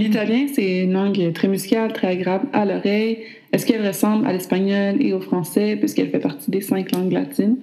[0.00, 3.18] L'italien, c'est une langue très musicale, très agréable à l'oreille.
[3.52, 7.58] Est-ce qu'elle ressemble à l'espagnol et au français, puisqu'elle fait partie des cinq langues latines?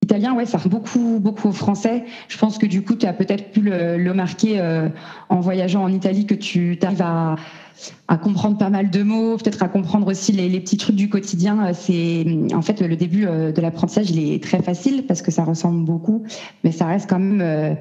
[0.00, 2.04] L'italien, ouais, ça ressemble beaucoup, beaucoup au français.
[2.28, 4.88] Je pense que du coup, tu as peut-être pu le, marquer euh,
[5.28, 7.36] en voyageant en Italie, que tu arrives à,
[8.16, 11.74] comprendre pas mal de mots, peut-être à comprendre aussi les, petits trucs du quotidien.
[11.74, 15.44] C'est en fait le début euh, de l'apprentissage, il est très facile parce que ça
[15.44, 16.24] ressemble beaucoup,
[16.64, 17.74] mais ça reste quand même euh,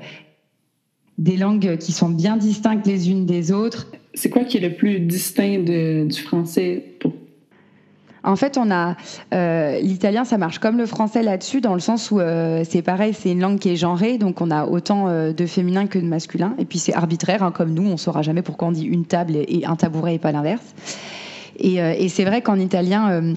[1.17, 3.87] des langues qui sont bien distinctes les unes des autres.
[4.13, 7.13] C'est quoi qui est le plus distinct du français pour
[8.23, 8.97] en fait, on a
[9.33, 13.13] euh, l'italien, ça marche comme le français là-dessus, dans le sens où euh, c'est pareil,
[13.13, 16.03] c'est une langue qui est genrée, donc on a autant euh, de féminin que de
[16.03, 19.05] masculin, et puis c'est arbitraire, hein, comme nous, on saura jamais pourquoi on dit une
[19.05, 20.75] table et, un tabouret et pas l'inverse.
[21.59, 23.33] Et, et c'est vrai qu'en italien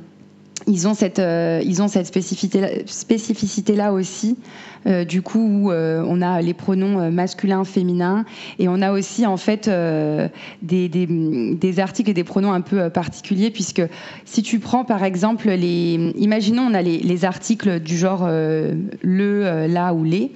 [0.66, 4.36] ils ont cette, euh, ils ont cette spécificité, spécificité là aussi,
[4.86, 8.24] euh, du coup où euh, on a les pronoms masculins, féminins,
[8.58, 12.90] et on a aussi en fait des, des, des, articles et des pronoms un peu
[12.90, 13.82] particuliers, puisque
[14.24, 19.66] si tu prends par exemple les, imaginons on a les, les articles du genre le,
[19.66, 20.32] la ou les.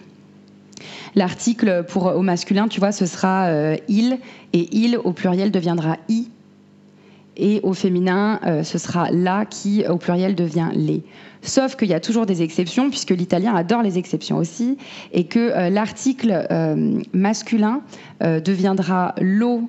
[1.15, 3.49] L'article pour au masculin, tu vois, ce sera
[3.89, 4.19] il,
[4.53, 6.29] et il au pluriel deviendra i
[7.37, 11.03] et au féminin, euh, ce sera la qui, au pluriel, devient les.
[11.43, 14.79] Sauf qu'il y a toujours des exceptions, puisque l'italien adore les exceptions aussi,
[15.13, 17.83] et que euh, l'article euh, masculin
[18.21, 19.69] deviendra lo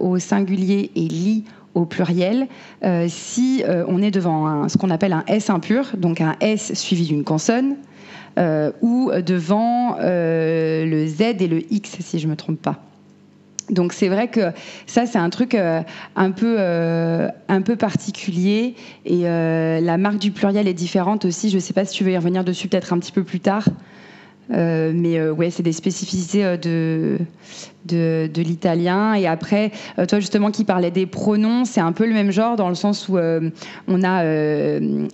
[0.00, 2.48] au singulier et li au pluriel
[3.08, 7.24] si on est devant ce qu'on appelle un S impur, donc un S suivi d'une
[7.24, 7.76] consonne,
[8.82, 12.82] ou devant le Z et le X, si je ne me trompe pas.
[13.70, 14.52] Donc c'est vrai que
[14.86, 15.80] ça c'est un truc euh,
[16.16, 18.74] un peu euh, un peu particulier
[19.06, 21.48] et euh, la marque du pluriel est différente aussi.
[21.48, 23.40] Je ne sais pas si tu veux y revenir dessus peut-être un petit peu plus
[23.40, 23.66] tard.
[24.50, 27.18] mais ouais, c'est des spécificités de,
[27.86, 29.14] de, de l'italien.
[29.14, 29.72] Et après,
[30.08, 33.08] toi justement qui parlais des pronoms, c'est un peu le même genre dans le sens
[33.08, 34.24] où on a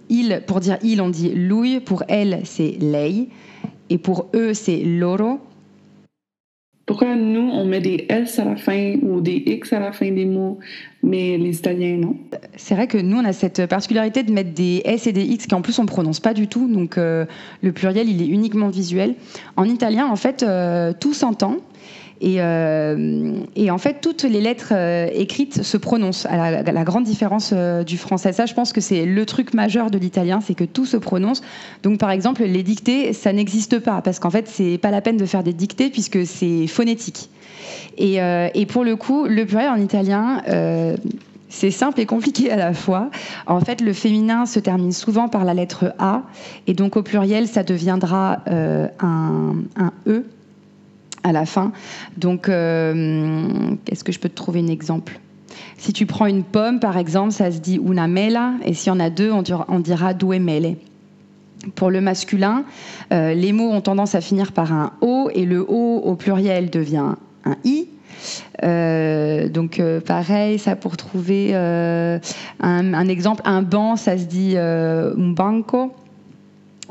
[0.08, 3.28] il, pour dire il, on dit lui, pour elle, c'est lei,
[3.90, 5.38] et pour eux, c'est loro.
[6.90, 10.10] Pourquoi nous, on met des S à la fin ou des X à la fin
[10.10, 10.58] des mots,
[11.04, 12.16] mais les Italiens, non?
[12.56, 15.46] C'est vrai que nous, on a cette particularité de mettre des S et des X
[15.46, 16.66] qui, en plus, on ne prononce pas du tout.
[16.66, 17.26] Donc, euh,
[17.62, 19.14] le pluriel, il est uniquement visuel.
[19.56, 21.58] En italien, en fait, euh, tout s'entend.
[22.22, 27.52] Euh, et, en fait, toutes les lettres euh, écrites se prononcent, à la, grande différence
[27.52, 28.32] euh, du français.
[28.32, 31.42] Ça, je pense que c'est le truc majeur de l'italien, c'est que tout se prononce.
[31.82, 35.16] Donc, par exemple, les dictées, ça n'existe pas, parce qu'en fait, c'est pas la peine
[35.16, 37.30] de faire des dictées puisque c'est phonétique.
[37.96, 38.18] Et,
[38.68, 40.42] pour le coup, le pluriel en italien,
[41.48, 43.10] c'est simple et compliqué à la fois.
[43.46, 46.22] En fait, le féminin se termine souvent par la lettre A,
[46.66, 50.24] et donc au pluriel, ça deviendra un E
[51.22, 51.72] à la fin.
[52.16, 55.18] Donc, euh, est-ce que je peux te trouver un exemple?
[55.78, 59.00] Si tu prends une pomme, par exemple, ça se dit una mela, et si on
[59.00, 59.42] a deux, on
[59.80, 60.76] dira, due mele.
[61.74, 62.64] Pour le masculin,
[63.12, 66.70] euh, les mots ont tendance à finir par un O, et le O au pluriel
[66.70, 67.14] devient
[67.44, 67.88] un I.
[68.62, 72.20] Euh, donc pareil, ça pour trouver un,
[72.60, 75.92] un, exemple, un banc, ça se dit un banco.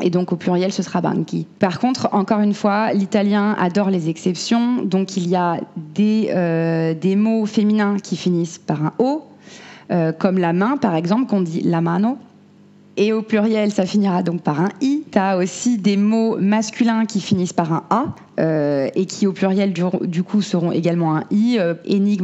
[0.02, 1.46] Et donc au pluriel, ce sera banchi.
[1.60, 4.84] Par contre, encore une fois, l'italien adore les exceptions.
[4.84, 9.24] Donc il y a des, euh, des mots féminins qui finissent par un O,
[9.92, 12.18] euh, comme la main, par exemple, qu'on dit la mano.
[12.98, 14.99] Et au pluriel, ça finira donc par un i.
[15.12, 18.06] Tu as aussi des mots masculins qui finissent par un a
[18.40, 21.58] euh, et qui au pluriel du, coup seront également un i.
[21.60, 21.74] Euh,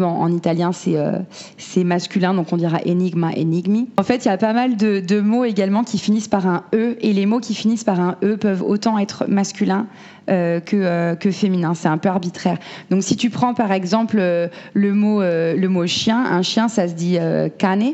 [0.01, 1.19] en, italien, euh,
[1.57, 3.90] c'est masculin, donc on dira enigma, enigmi.
[3.97, 6.96] En fait, il y a pas mal de, mots également qui finissent par un e
[7.01, 9.88] et les mots qui finissent par un e peuvent autant être masculins
[10.28, 11.73] que, que féminins.
[11.73, 12.59] C'est un peu arbitraire.
[12.91, 16.94] Donc si tu prends par exemple le mot, le mot chien, un chien, ça se
[16.94, 17.17] dit
[17.57, 17.94] cane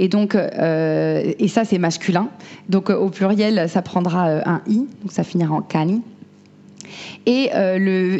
[0.00, 2.30] et donc, euh, et ça, c'est masculin.
[2.70, 6.00] Donc, euh, au pluriel, ça prendra euh, un i, donc ça finira en cani.
[7.26, 7.50] Et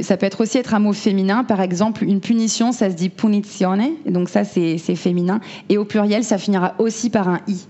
[0.02, 1.42] ça peut être aussi être un mot féminin.
[1.42, 3.92] Par exemple, une punition, ça se dit punizione.
[4.06, 5.40] Donc ça, c'est féminin.
[5.70, 7.66] Et au pluriel, ça finira aussi par un i.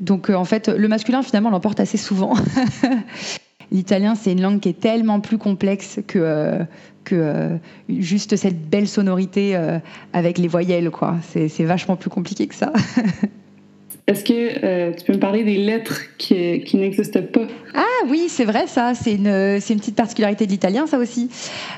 [0.00, 2.34] Donc en fait, le masculin, finalement, l'emporte assez souvent.
[3.72, 6.58] L'italien, c'est une langue qui est tellement plus complexe que,
[7.04, 7.58] que
[7.88, 9.78] juste cette belle sonorité euh,
[10.12, 11.16] avec les voyelles, quoi.
[11.22, 12.72] C'est vachement plus compliqué que ça.
[14.06, 17.46] Est-ce que euh, tu peux me parler des lettres qui, qui n'existent pas?
[17.74, 18.92] Ah oui, c'est vrai, ça.
[18.94, 21.30] C'est une, une petite particularité de l'italien, ça aussi.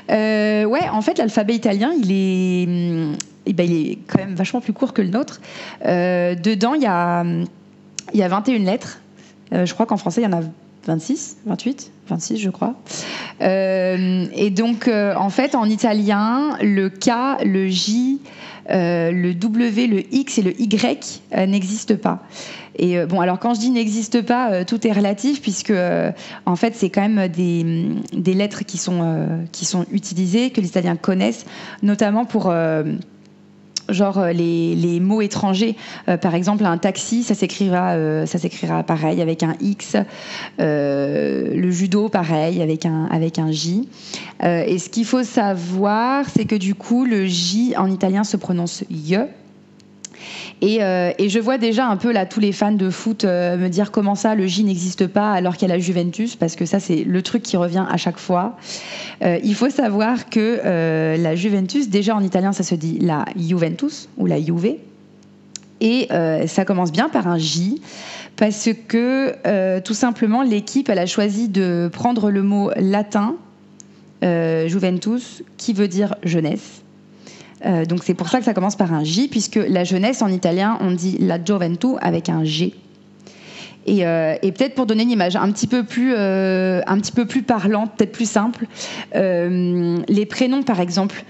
[0.09, 4.33] Euh, ouais, en fait, l'alphabet italien, il est, hum, eh ben, il est quand même
[4.33, 5.41] vachement plus court que le nôtre.
[5.83, 7.23] dedans, il y a,
[8.13, 8.99] il y a 21 lettres.
[9.51, 10.41] je crois qu'en français, il y en a
[10.85, 12.75] 26, 28, 26 je crois.
[13.41, 18.19] et donc en fait en italien, le K, le J,
[18.69, 22.23] le W, le X et le Y n'existent pas.
[22.75, 26.11] Et euh, bon, alors quand je dis n'existe pas, euh, tout est relatif puisque euh,
[26.45, 28.93] en fait c'est quand même des, des lettres qui sont
[29.51, 31.45] qui sont utilisées que les Italiens connaissent,
[31.81, 32.53] notamment pour
[33.89, 35.75] genre les, les, mots étrangers.
[36.21, 39.97] par exemple, un taxi, ça s'écrira, ça s'écrira pareil avec un X.
[40.59, 43.87] le judo, pareil avec un avec un J.
[44.43, 48.83] et ce qu'il faut savoir, c'est que du coup, le J en italien se prononce
[48.89, 49.29] Y
[50.63, 53.69] euh, et, je vois déjà un peu là tous les fans de foot euh, me
[53.69, 56.65] dire comment ça le J n'existe pas alors qu'il y a la Juventus parce que
[56.65, 58.57] ça c'est le truc qui revient à chaque fois.
[59.23, 60.61] Euh, il faut savoir que
[61.17, 64.75] la Juventus déjà en italien ça se dit la Juventus ou la Juve
[65.81, 66.07] et
[66.47, 67.81] ça commence bien par un J
[68.35, 73.35] parce que tout simplement l'équipe elle a choisi de prendre le mot latin
[74.21, 76.82] Juventus qui veut dire jeunesse
[77.65, 80.27] euh, donc c'est pour ça que ça commence par un J, puisque la jeunesse en
[80.27, 82.73] italien, on dit la gioventù avec un G.
[83.85, 87.25] Et, euh, peut-être pour donner une image un petit peu plus, euh, un petit peu
[87.25, 88.67] plus parlante, peut-être plus simple,
[89.13, 91.23] les prénoms par exemple.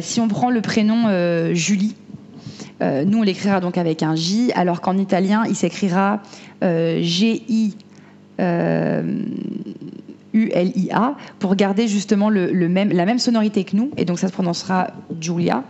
[0.00, 1.96] si on prend le prénom Julie,
[2.80, 6.20] nous on l'écrira donc avec un J, alors qu'en italien il s'écrira
[6.62, 7.74] G-I.
[10.36, 13.90] U-L-I-A, pour garder justement le, même, la même sonorité que nous.
[13.96, 14.88] Et donc ça se prononcera
[15.20, 15.64] Julia.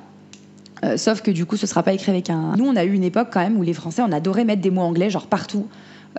[0.84, 2.54] Euh, sauf que du coup, ce sera pas écrit avec un.
[2.56, 4.70] Nous, on a eu une époque quand même où les Français, on adorait mettre des
[4.70, 5.66] mots anglais, genre partout.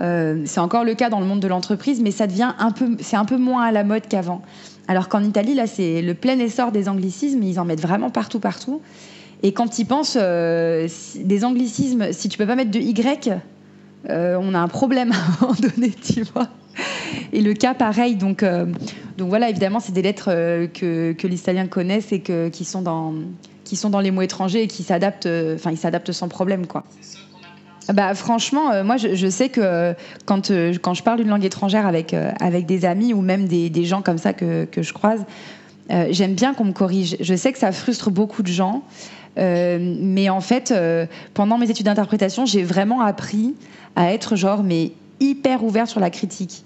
[0.02, 2.98] Euh, c'est encore le cas dans le monde de l'entreprise, mais ça devient un peu,
[3.00, 4.42] c'est un peu moins à la mode qu'avant.
[4.88, 8.40] Alors qu'en Italie, là, c'est le plein essor des anglicismes, ils en mettent vraiment partout,
[8.40, 8.82] partout.
[9.44, 13.34] Et quand ils pensent euh, des anglicismes, si tu peux pas mettre de Y,
[14.10, 16.48] on a un problème à un moment donné, tu vois.
[17.34, 18.16] Et le cas, pareil.
[18.16, 18.66] Donc, euh,
[19.18, 22.66] donc voilà, évidemment, c'est des lettres euh, que, que, les Italiens connaissent et que, qui,
[22.66, 23.14] sont dans,
[23.64, 26.68] qui sont dans les mots étrangers et qui s'adaptent, euh, enfin, ils s'adaptent sans problème,
[26.68, 26.84] quoi.
[27.94, 29.94] Bah, franchement, moi, je, sais que
[30.26, 30.52] quand,
[30.82, 34.02] quand je parle une langue étrangère avec, avec des amis ou même des, des gens
[34.02, 35.24] comme ça que, que je croise,
[36.10, 37.16] j'aime bien qu'on me corrige.
[37.22, 38.84] Je sais que ça frustre beaucoup de gens,
[39.38, 40.74] mais en fait,
[41.34, 43.56] pendant mes études d'interprétation, j'ai vraiment appris
[43.96, 46.64] à être genre, mais hyper ouverte sur la critique.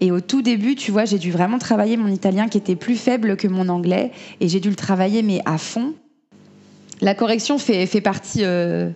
[0.00, 2.96] Et au tout début, tu vois, j'ai dû vraiment travailler mon italien qui était plus
[2.96, 4.12] faible que mon anglais.
[4.40, 5.94] Et j'ai dû le travailler, mais à fond.
[7.00, 8.90] La correction fait, fait, partie, euh,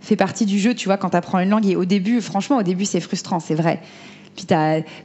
[0.00, 1.66] fait partie du jeu, tu vois, quand tu apprends une langue.
[1.66, 3.80] Et au début, franchement, au début, c'est frustrant, c'est vrai.
[4.36, 4.46] Puis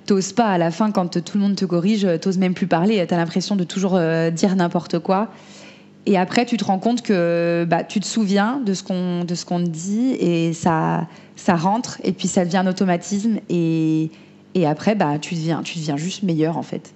[0.06, 3.06] t'oses pas à la fin, quand tout le monde te corrige, t'oses même plus parler.
[3.08, 5.30] T'as l'impression de toujours euh, dire n'importe quoi.
[6.08, 9.36] Et après, tu te rends compte que bah, tu te souviens de ce qu'on de
[9.36, 11.06] ce qu'on te dit et ça
[11.36, 14.10] ça rentre et puis ça devient un automatisme et,
[14.56, 16.94] et après bah tu deviens tu deviens juste meilleur en fait.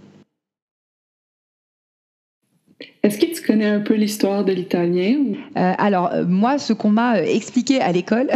[3.04, 5.18] Est-ce que tu connais un peu l'histoire de l'italien
[5.58, 8.30] euh, Alors, euh, moi, ce qu'on m'a euh, expliqué à l'école,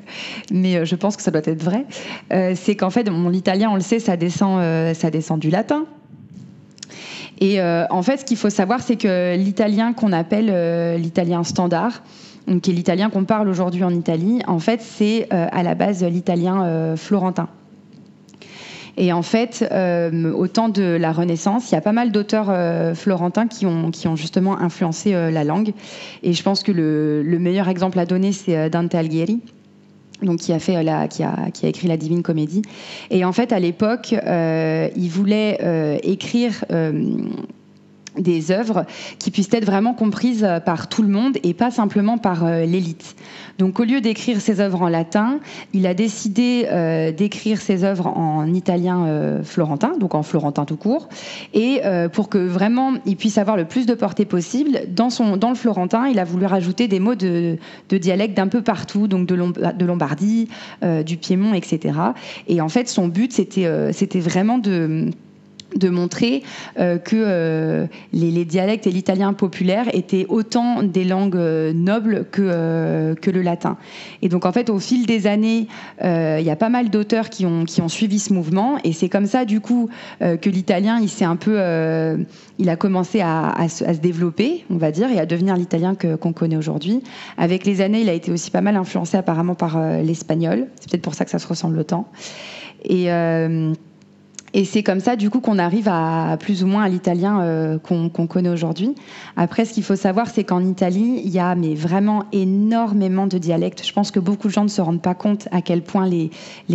[0.52, 1.84] mais je pense que ça doit être vrai,
[2.54, 4.62] c'est qu'en fait, mon italien, on le sait, ça descend,
[4.94, 5.86] ça descend du latin.
[7.40, 11.42] Et euh, en fait, ce qu'il faut savoir, c'est que l'italien qu'on appelle euh, l'italien
[11.42, 12.02] standard,
[12.62, 16.04] qui est l'italien qu'on parle aujourd'hui en Italie, en fait, c'est euh, à la base
[16.04, 17.48] l'italien florentin.
[18.96, 19.64] Et en fait,
[20.34, 22.52] au temps de la Renaissance, il y a pas mal d'auteurs
[22.94, 25.72] florentins qui ont, justement influencé la langue.
[26.22, 29.40] Et je pense que le meilleur exemple à donner, c'est Dante Alighieri
[30.22, 32.62] donc qui a fait euh, la, qui a, qui a écrit la Divine Comédie.
[33.10, 36.64] Et en fait, à l'époque, euh, il voulait euh, écrire
[38.20, 38.84] des œuvres
[39.18, 43.16] qui puissent être vraiment comprises par tout le monde et pas simplement par l'élite.
[43.60, 45.38] Donc au lieu d'écrire ses œuvres en latin,
[45.74, 50.78] il a décidé euh, d'écrire ses œuvres en italien euh, florentin, donc en florentin tout
[50.78, 51.10] court,
[51.52, 55.36] et euh, pour que vraiment il puisse avoir le plus de portée possible, dans, son,
[55.36, 57.58] dans le florentin, il a voulu rajouter des mots de,
[57.90, 60.48] de dialecte d'un peu partout, donc de, de Lombardie,
[61.04, 61.98] du Piémont, etc.
[62.48, 65.10] Et en fait, son but, c'était c'était vraiment de
[65.76, 66.42] de montrer
[66.78, 73.14] euh, que euh, les, dialectes et l'italien populaire étaient autant des langues euh, nobles que,
[73.14, 73.76] que le latin.
[74.22, 75.68] Et donc en fait, au fil des années,
[76.02, 79.08] il y a pas mal d'auteurs qui ont, qui ont suivi ce mouvement, et c'est
[79.08, 79.88] comme ça du coup
[80.20, 81.58] que l'italien, il s'est un peu,
[82.58, 86.56] il a commencé à, se, développer, on va dire, et à devenir l'italien qu'on connaît
[86.56, 87.02] aujourd'hui.
[87.36, 90.66] Avec les années, il a été aussi pas mal influencé apparemment par l'espagnol.
[90.80, 92.08] C'est peut-être pour ça que ça se ressemble autant.
[92.84, 93.10] Et
[94.52, 97.78] Et c'est comme ça, du coup, qu'on arrive à plus ou moins à l'italien euh,
[97.78, 98.94] qu'on connaît aujourd'hui.
[99.36, 103.38] Après, ce qu'il faut savoir, c'est qu'en Italie, il y a mais vraiment énormément de
[103.38, 103.86] dialectes.
[103.86, 106.30] Je pense que beaucoup de gens ne se rendent pas compte à quel point les,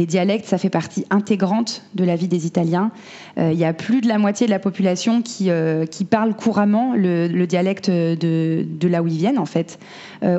[0.05, 2.91] dialectes, ça fait partie intégrante de la vie des Italiens.
[3.38, 6.94] Euh, il y a plus de la moitié de la population qui, euh, parle couramment
[6.96, 8.15] le, le dialecte de,
[8.63, 9.79] de, là où ils viennent, en fait.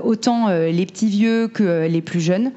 [0.05, 2.53] autant les petits vieux que les plus jeunes.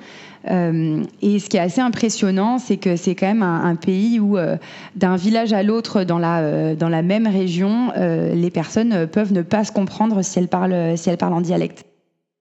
[0.50, 4.38] Euh, et ce qui est assez impressionnant, c'est que c'est quand même un, pays où,
[4.38, 4.58] euh,
[4.96, 9.42] d'un village à l'autre dans la, euh, dans la même région, les personnes peuvent ne
[9.42, 11.86] pas se comprendre si elles parlent, si elles parlent en dialecte.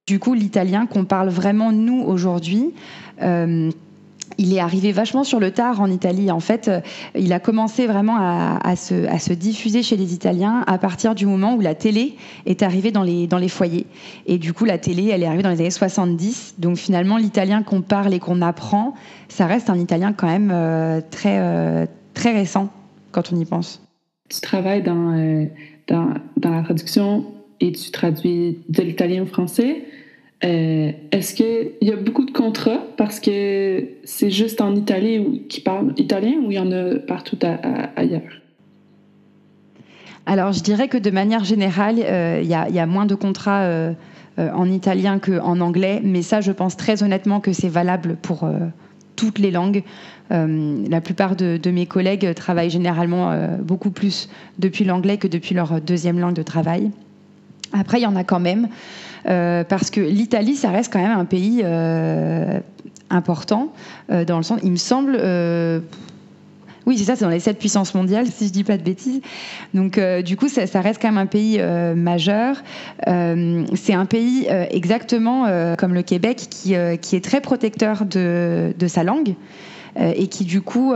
[0.06, 2.72] Du coup, l'italien qu'on parle vraiment nous aujourd'hui,
[4.38, 6.30] il est arrivé vachement sur le tard en Italie.
[6.30, 6.80] En fait, euh,
[7.16, 11.60] il a commencé vraiment à, se, diffuser chez les Italiens à partir du moment où
[11.60, 12.14] la télé
[12.46, 13.86] est arrivée dans les, foyers.
[14.26, 16.54] Et du coup, la télé, elle est arrivée dans les années 70.
[16.58, 18.94] Donc finalement, l'italien qu'on parle et qu'on apprend,
[19.28, 22.70] ça reste un italien quand même euh, très, euh, très récent
[23.10, 23.82] quand on y pense.
[24.28, 25.48] Tu travailles dans,
[25.88, 27.24] dans, dans la traduction
[27.60, 29.84] et tu traduis de l'italien au français.
[30.44, 35.60] Euh, est-ce qu'il y a beaucoup de contrats parce que c'est juste en Italie qui
[35.60, 37.38] parlent italien ou il y en a partout
[37.96, 38.22] ailleurs?
[40.26, 43.94] Alors, je dirais que de manière générale, euh, il y, a moins de contrats euh,
[44.36, 48.48] en italien qu'en anglais, mais ça, je pense très honnêtement que c'est valable pour
[49.16, 49.82] toutes les langues.
[50.30, 54.28] la plupart de, mes collègues travaillent généralement beaucoup plus
[54.58, 56.92] depuis l'anglais que depuis leur deuxième langue de travail.
[57.72, 58.68] Après, il y en a quand même.
[59.26, 62.60] Euh, parce que l'Italie, ça reste quand même un pays euh,
[63.10, 63.72] important,
[64.10, 65.20] euh, dans le sens, il me semble...
[66.86, 69.20] Oui, c'est ça, c'est dans les sept puissances mondiales, si je dis pas de bêtises.
[69.74, 71.60] Donc, du coup, ça, reste quand même un pays
[71.94, 72.62] majeur.
[73.04, 75.44] c'est un pays exactement
[75.76, 79.34] comme le Québec qui, qui est très protecteur de, de sa langue
[79.98, 80.94] et qui, du coup,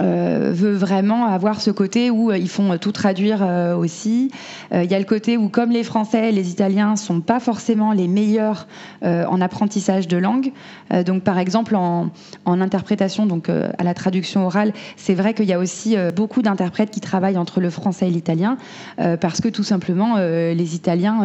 [0.00, 4.30] euh, veut vraiment avoir ce côté où euh, ils font tout traduire euh, aussi.
[4.74, 8.08] Il y a le côté où, comme les Français, les Italiens sont pas forcément les
[8.08, 8.66] meilleurs
[9.02, 10.52] en apprentissage de langue.
[11.04, 12.10] donc, par exemple, en,
[12.46, 16.90] en interprétation, donc à la traduction orale, c'est vrai qu'il y a aussi beaucoup d'interprètes
[16.90, 18.56] qui travaillent entre le français et l'italien,
[18.96, 21.20] parce que tout simplement, les Italiens,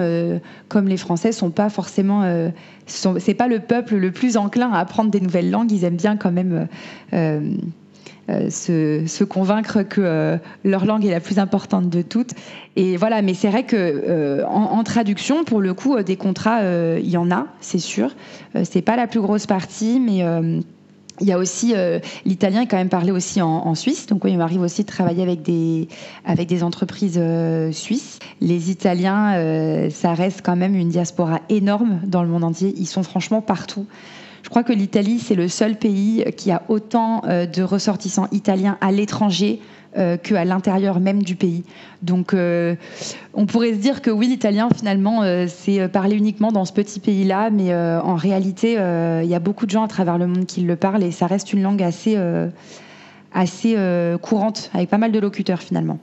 [0.67, 2.50] comme les Français, sont pas forcément
[2.86, 5.71] c'est pas le peuple le plus enclin à apprendre des nouvelles langues.
[5.71, 6.67] Ils aiment bien quand même
[8.29, 12.31] euh, se, convaincre que euh, leur langue est la plus importante de toutes.
[12.75, 17.10] Et voilà, mais c'est vrai que euh, en, traduction, pour le coup, des contrats, il
[17.10, 18.12] y en a, c'est sûr.
[18.63, 20.24] c'est pas la plus grosse partie, mais
[21.19, 21.74] il y a aussi
[22.25, 25.24] l'italien est quand même parlé aussi en, Suisse, donc oui, il m'arrive aussi de travailler
[25.24, 25.88] avec des
[26.25, 27.19] avec des entreprises
[27.72, 28.19] suisses.
[28.39, 32.74] Les Italiens, ça reste quand même une diaspora énorme dans le monde entier.
[32.77, 33.88] Ils sont franchement partout.
[34.48, 38.77] Je crois que l'Italie, c'est le seul pays qui a autant euh, de ressortissants italiens
[38.80, 39.60] à l'étranger
[39.98, 41.66] euh, qu'à l'intérieur même du pays.
[42.01, 42.75] Donc euh,
[43.34, 47.50] on pourrait se dire que oui, l'italien finalement c'est parlé uniquement dans ce petit pays-là,
[47.50, 48.77] mais en réalité
[49.22, 51.27] il y a beaucoup de gens à travers le monde qui le parlent et ça
[51.27, 52.18] reste une langue assez,
[53.34, 53.75] assez
[54.22, 56.00] courante avec pas mal de locuteurs finalement.